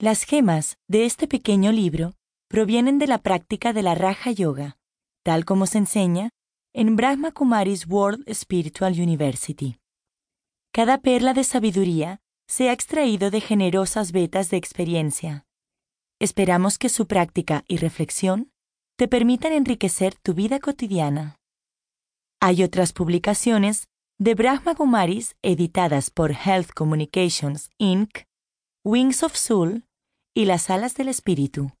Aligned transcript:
Las 0.00 0.22
gemas 0.22 0.78
de 0.86 1.06
este 1.06 1.26
pequeño 1.26 1.72
libro 1.72 2.14
provienen 2.46 3.00
de 3.00 3.08
la 3.08 3.18
práctica 3.18 3.72
de 3.72 3.82
la 3.82 3.96
Raja 3.96 4.30
Yoga, 4.30 4.78
tal 5.24 5.44
como 5.44 5.66
se 5.66 5.78
enseña 5.78 6.30
en 6.72 6.94
Brahma 6.94 7.32
Kumaris 7.32 7.84
World 7.88 8.32
Spiritual 8.32 8.92
University. 8.92 9.80
Cada 10.72 10.98
perla 10.98 11.34
de 11.34 11.42
sabiduría 11.42 12.20
se 12.46 12.68
ha 12.68 12.72
extraído 12.72 13.32
de 13.32 13.40
generosas 13.40 14.12
vetas 14.12 14.50
de 14.50 14.56
experiencia. 14.56 15.46
Esperamos 16.20 16.78
que 16.78 16.90
su 16.90 17.08
práctica 17.08 17.64
y 17.66 17.78
reflexión 17.78 18.52
te 18.96 19.08
permitan 19.08 19.52
enriquecer 19.52 20.14
tu 20.14 20.32
vida 20.32 20.60
cotidiana. 20.60 21.40
Hay 22.40 22.62
otras 22.62 22.92
publicaciones 22.92 23.88
de 24.16 24.36
Brahma 24.36 24.76
Kumaris 24.76 25.34
editadas 25.42 26.10
por 26.12 26.30
Health 26.30 26.70
Communications 26.72 27.70
Inc., 27.78 28.28
Wings 28.84 29.24
of 29.24 29.34
Soul 29.36 29.87
y 30.38 30.44
Las 30.44 30.70
Alas 30.70 30.94
del 30.94 31.08
Espíritu. 31.08 31.72